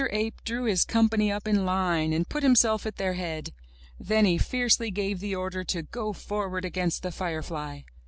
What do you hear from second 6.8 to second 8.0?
the firefly.